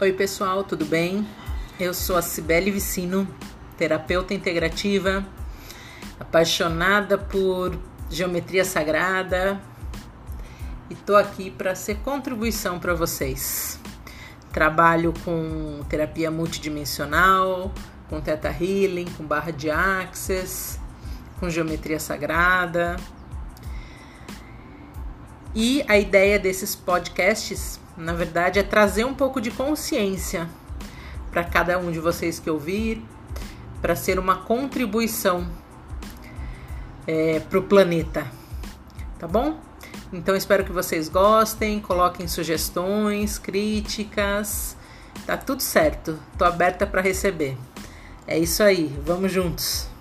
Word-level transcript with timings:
Oi, 0.00 0.12
pessoal, 0.12 0.64
tudo 0.64 0.84
bem? 0.84 1.24
Eu 1.78 1.94
sou 1.94 2.16
a 2.16 2.22
Cibele 2.22 2.68
Vicino, 2.68 3.28
terapeuta 3.78 4.34
integrativa, 4.34 5.24
apaixonada 6.18 7.16
por 7.16 7.78
geometria 8.10 8.64
sagrada 8.64 9.60
e 10.90 10.96
tô 10.96 11.14
aqui 11.14 11.48
para 11.48 11.76
ser 11.76 11.98
contribuição 11.98 12.80
para 12.80 12.92
vocês. 12.92 13.78
Trabalho 14.52 15.14
com 15.24 15.80
terapia 15.88 16.28
multidimensional, 16.28 17.72
com 18.10 18.20
Theta 18.20 18.50
Healing, 18.50 19.06
com 19.16 19.22
barra 19.24 19.52
de 19.52 19.70
Access, 19.70 20.80
com 21.38 21.48
geometria 21.48 22.00
sagrada. 22.00 22.96
E 25.54 25.84
a 25.86 25.96
ideia 25.96 26.38
desses 26.38 26.74
podcasts 26.74 27.78
na 27.96 28.12
verdade, 28.12 28.58
é 28.58 28.62
trazer 28.62 29.04
um 29.04 29.14
pouco 29.14 29.40
de 29.40 29.50
consciência 29.50 30.48
para 31.30 31.44
cada 31.44 31.78
um 31.78 31.90
de 31.90 31.98
vocês 31.98 32.38
que 32.38 32.50
ouvir, 32.50 33.02
para 33.80 33.94
ser 33.94 34.18
uma 34.18 34.36
contribuição 34.36 35.46
é, 37.06 37.40
para 37.40 37.58
o 37.58 37.62
planeta, 37.62 38.26
tá 39.18 39.26
bom? 39.26 39.58
Então 40.12 40.34
espero 40.34 40.64
que 40.64 40.72
vocês 40.72 41.08
gostem, 41.08 41.80
coloquem 41.80 42.26
sugestões, 42.28 43.38
críticas, 43.38 44.76
tá 45.26 45.36
tudo 45.36 45.60
certo, 45.60 46.18
tô 46.38 46.44
aberta 46.44 46.86
para 46.86 47.00
receber. 47.00 47.56
É 48.26 48.38
isso 48.38 48.62
aí, 48.62 48.96
vamos 49.04 49.30
juntos. 49.30 49.93